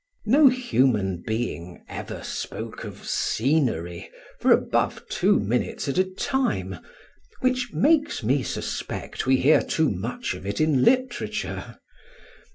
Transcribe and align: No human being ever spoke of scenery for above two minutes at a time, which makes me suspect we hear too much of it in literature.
No 0.25 0.47
human 0.47 1.21
being 1.27 1.85
ever 1.87 2.23
spoke 2.23 2.83
of 2.85 3.07
scenery 3.07 4.09
for 4.39 4.51
above 4.51 5.07
two 5.09 5.39
minutes 5.39 5.87
at 5.87 5.99
a 5.99 6.03
time, 6.03 6.79
which 7.41 7.69
makes 7.71 8.23
me 8.23 8.41
suspect 8.41 9.27
we 9.27 9.35
hear 9.37 9.61
too 9.61 9.91
much 9.91 10.33
of 10.33 10.43
it 10.47 10.59
in 10.59 10.83
literature. 10.83 11.77